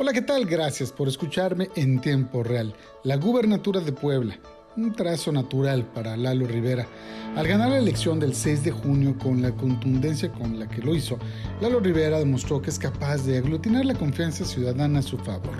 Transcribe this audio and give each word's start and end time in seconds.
Hola, 0.00 0.12
¿qué 0.12 0.22
tal? 0.22 0.46
Gracias 0.46 0.92
por 0.92 1.08
escucharme 1.08 1.70
en 1.74 2.00
tiempo 2.00 2.44
real. 2.44 2.72
La 3.02 3.16
gubernatura 3.16 3.80
de 3.80 3.90
Puebla, 3.90 4.38
un 4.76 4.92
trazo 4.92 5.32
natural 5.32 5.84
para 5.92 6.16
Lalo 6.16 6.46
Rivera. 6.46 6.86
Al 7.34 7.48
ganar 7.48 7.70
la 7.70 7.78
elección 7.78 8.20
del 8.20 8.36
6 8.36 8.62
de 8.62 8.70
junio 8.70 9.16
con 9.18 9.42
la 9.42 9.50
contundencia 9.50 10.30
con 10.30 10.56
la 10.56 10.68
que 10.68 10.82
lo 10.82 10.94
hizo, 10.94 11.18
Lalo 11.60 11.80
Rivera 11.80 12.20
demostró 12.20 12.62
que 12.62 12.70
es 12.70 12.78
capaz 12.78 13.26
de 13.26 13.38
aglutinar 13.38 13.86
la 13.86 13.94
confianza 13.94 14.44
ciudadana 14.44 15.00
a 15.00 15.02
su 15.02 15.18
favor. 15.18 15.56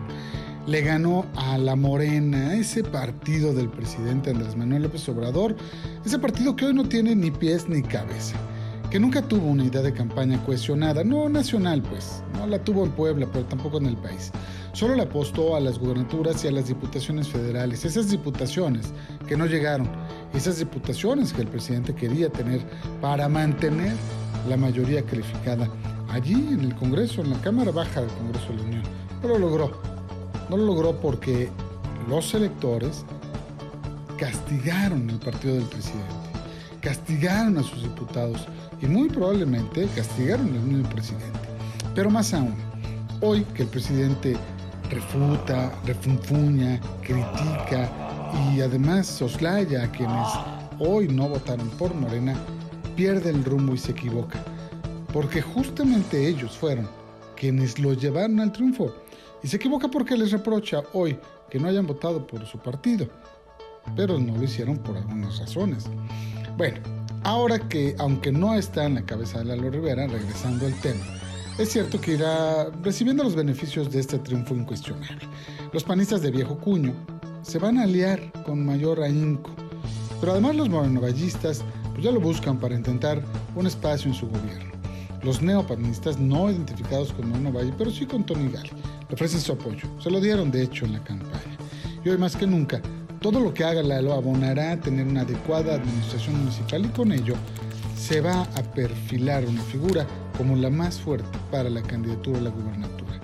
Le 0.68 0.82
ganó 0.82 1.26
a 1.34 1.58
la 1.58 1.74
Morena, 1.74 2.54
ese 2.54 2.84
partido 2.84 3.52
del 3.52 3.68
presidente 3.68 4.30
Andrés 4.30 4.54
Manuel 4.54 4.84
López 4.84 5.08
Obrador, 5.08 5.56
ese 6.06 6.20
partido 6.20 6.54
que 6.54 6.66
hoy 6.66 6.74
no 6.74 6.88
tiene 6.88 7.16
ni 7.16 7.32
pies 7.32 7.68
ni 7.68 7.82
cabeza 7.82 8.36
que 8.90 8.98
nunca 8.98 9.20
tuvo 9.22 9.48
una 9.48 9.64
idea 9.64 9.82
de 9.82 9.92
campaña 9.92 10.42
cohesionada, 10.44 11.04
no 11.04 11.28
nacional 11.28 11.82
pues, 11.82 12.22
no 12.34 12.46
la 12.46 12.58
tuvo 12.62 12.84
en 12.84 12.90
Puebla, 12.92 13.26
pero 13.30 13.44
tampoco 13.44 13.78
en 13.78 13.86
el 13.86 13.96
país. 13.96 14.32
Solo 14.72 14.94
le 14.94 15.02
apostó 15.02 15.56
a 15.56 15.60
las 15.60 15.78
gubernaturas 15.78 16.44
y 16.44 16.48
a 16.48 16.52
las 16.52 16.68
diputaciones 16.68 17.28
federales, 17.28 17.84
esas 17.84 18.10
diputaciones 18.10 18.92
que 19.26 19.36
no 19.36 19.46
llegaron, 19.46 19.88
esas 20.32 20.58
diputaciones 20.58 21.32
que 21.32 21.42
el 21.42 21.48
presidente 21.48 21.94
quería 21.94 22.30
tener 22.30 22.60
para 23.00 23.28
mantener 23.28 23.94
la 24.48 24.56
mayoría 24.56 25.02
calificada 25.02 25.68
allí 26.10 26.34
en 26.34 26.60
el 26.60 26.74
Congreso, 26.76 27.22
en 27.22 27.30
la 27.30 27.40
Cámara 27.40 27.70
Baja 27.70 28.00
del 28.00 28.10
Congreso 28.10 28.48
de 28.48 28.56
la 28.56 28.62
Unión. 28.62 28.82
No 29.22 29.28
lo 29.28 29.38
logró. 29.38 29.70
No 30.48 30.56
lo 30.56 30.64
logró 30.64 30.98
porque 30.98 31.50
los 32.08 32.32
electores 32.32 33.04
castigaron 34.16 35.10
el 35.10 35.18
partido 35.18 35.54
del 35.54 35.64
presidente, 35.64 36.27
castigaron 36.88 37.58
a 37.58 37.62
sus 37.62 37.82
diputados 37.82 38.46
y 38.80 38.86
muy 38.86 39.10
probablemente 39.10 39.86
castigaron 39.94 40.46
al 40.46 40.60
mismo 40.60 40.88
presidente. 40.88 41.38
Pero 41.94 42.08
más 42.08 42.32
aún, 42.32 42.54
hoy 43.20 43.44
que 43.54 43.64
el 43.64 43.68
presidente 43.68 44.34
refuta, 44.88 45.70
refunfuña, 45.84 46.80
critica 47.02 47.90
y 48.54 48.62
además 48.62 49.06
soslaya 49.06 49.84
a 49.84 49.92
quienes 49.92 50.28
hoy 50.78 51.08
no 51.08 51.28
votaron 51.28 51.68
por 51.72 51.94
Morena, 51.94 52.34
pierde 52.96 53.28
el 53.28 53.44
rumbo 53.44 53.74
y 53.74 53.78
se 53.78 53.92
equivoca. 53.92 54.42
Porque 55.12 55.42
justamente 55.42 56.26
ellos 56.26 56.56
fueron 56.56 56.88
quienes 57.36 57.78
lo 57.78 57.92
llevaron 57.92 58.40
al 58.40 58.50
triunfo. 58.50 58.94
Y 59.42 59.48
se 59.48 59.56
equivoca 59.56 59.88
porque 59.88 60.16
les 60.16 60.32
reprocha 60.32 60.82
hoy 60.94 61.18
que 61.50 61.60
no 61.60 61.68
hayan 61.68 61.86
votado 61.86 62.26
por 62.26 62.46
su 62.46 62.58
partido. 62.58 63.10
Pero 63.94 64.18
no 64.18 64.34
lo 64.38 64.42
hicieron 64.42 64.78
por 64.78 64.96
algunas 64.96 65.38
razones. 65.38 65.84
Bueno, 66.58 66.80
Ahora 67.24 67.58
que, 67.58 67.94
aunque 67.98 68.32
no 68.32 68.54
está 68.54 68.86
en 68.86 68.94
la 68.94 69.02
cabeza 69.02 69.38
de 69.38 69.46
Lalo 69.46 69.70
Rivera, 69.70 70.06
regresando 70.06 70.66
al 70.66 70.74
tema, 70.80 71.04
es 71.58 71.70
cierto 71.70 72.00
que 72.00 72.14
irá 72.14 72.70
recibiendo 72.82 73.24
los 73.24 73.34
beneficios 73.34 73.90
de 73.90 74.00
este 74.00 74.18
triunfo 74.18 74.54
incuestionable. 74.54 75.26
Los 75.72 75.84
panistas 75.84 76.22
de 76.22 76.30
viejo 76.30 76.56
cuño 76.58 76.94
se 77.42 77.58
van 77.58 77.78
a 77.78 77.82
aliar 77.82 78.32
con 78.44 78.64
mayor 78.64 79.02
ahínco, 79.02 79.50
pero 80.20 80.32
además 80.32 80.56
los 80.56 80.68
morenovallistas 80.68 81.64
pues 81.92 82.04
ya 82.04 82.12
lo 82.12 82.20
buscan 82.20 82.58
para 82.58 82.76
intentar 82.76 83.22
un 83.54 83.66
espacio 83.66 84.10
en 84.10 84.14
su 84.14 84.28
gobierno. 84.28 84.72
Los 85.22 85.42
neopanistas, 85.42 86.18
no 86.18 86.50
identificados 86.50 87.12
con 87.12 87.28
Moreno 87.28 87.52
Valle, 87.52 87.74
pero 87.76 87.90
sí 87.90 88.06
con 88.06 88.24
Tony 88.24 88.48
Gali, 88.50 88.70
le 89.08 89.14
ofrecen 89.14 89.40
su 89.40 89.52
apoyo. 89.52 89.88
Se 90.00 90.10
lo 90.10 90.20
dieron, 90.20 90.50
de 90.50 90.62
hecho, 90.62 90.86
en 90.86 90.92
la 90.92 91.04
campaña. 91.04 91.58
Y 92.04 92.08
hoy 92.08 92.16
más 92.16 92.36
que 92.36 92.46
nunca, 92.46 92.80
todo 93.20 93.40
lo 93.40 93.52
que 93.52 93.64
haga 93.64 93.82
Lalo 93.82 94.12
abonará 94.12 94.72
a 94.72 94.80
tener 94.80 95.06
una 95.06 95.22
adecuada 95.22 95.74
administración 95.74 96.38
municipal 96.38 96.84
y 96.84 96.88
con 96.88 97.12
ello 97.12 97.34
se 97.96 98.20
va 98.20 98.42
a 98.42 98.62
perfilar 98.62 99.44
una 99.44 99.62
figura 99.62 100.06
como 100.36 100.56
la 100.56 100.70
más 100.70 101.00
fuerte 101.00 101.36
para 101.50 101.68
la 101.68 101.82
candidatura 101.82 102.38
a 102.38 102.42
la 102.42 102.50
gubernatura. 102.50 103.20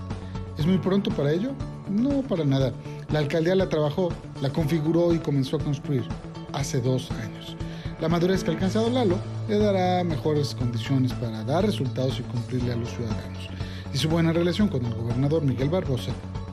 ¿Es 0.58 0.66
muy 0.66 0.78
pronto 0.78 1.10
para 1.10 1.32
ello? 1.32 1.52
No, 1.88 2.22
para 2.22 2.44
nada. 2.44 2.72
La 3.10 3.20
alcaldía 3.20 3.54
la 3.54 3.68
trabajó, 3.68 4.10
la 4.42 4.50
configuró 4.50 5.14
y 5.14 5.18
comenzó 5.18 5.56
a 5.56 5.60
construir 5.60 6.04
hace 6.52 6.80
dos 6.80 7.10
años. 7.12 7.56
La 8.00 8.08
madurez 8.08 8.42
que 8.42 8.50
ha 8.50 8.54
alcanzado 8.54 8.90
Lalo 8.90 9.18
le 9.48 9.58
dará 9.58 10.02
mejores 10.02 10.54
condiciones 10.54 11.12
para 11.12 11.44
dar 11.44 11.64
resultados 11.64 12.18
y 12.18 12.22
cumplirle 12.22 12.72
a 12.72 12.76
los 12.76 12.90
ciudadanos. 12.90 13.48
Y 13.92 13.98
su 13.98 14.08
buena 14.08 14.32
relación 14.32 14.68
con 14.68 14.84
el 14.84 14.94
gobernador 14.94 15.44
Miguel 15.44 15.68
Barbosa 15.68 16.10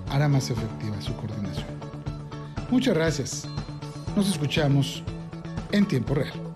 hará 0.10 0.28
más 0.28 0.52
efectiva 0.52 1.02
su 1.02 1.16
coordinación. 1.16 1.81
Muchas 2.72 2.96
gracias. 2.96 3.48
Nos 4.16 4.30
escuchamos 4.30 5.04
en 5.74 5.86
tiempo 5.86 6.16
real. 6.16 6.51